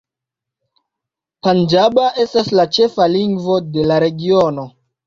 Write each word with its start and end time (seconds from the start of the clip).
Panĝaba 1.49 2.09
estas 2.27 2.51
la 2.61 2.69
ĉefa 2.79 3.11
lingvo 3.19 3.63
de 3.79 3.89
la 3.93 4.05
regiono. 4.09 4.71